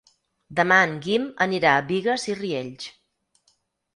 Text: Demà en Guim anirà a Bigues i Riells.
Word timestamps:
Demà 0.59 0.77
en 0.85 0.93
Guim 1.07 1.27
anirà 1.45 1.73
a 1.81 1.85
Bigues 1.91 2.27
i 2.31 2.37
Riells. 2.39 2.87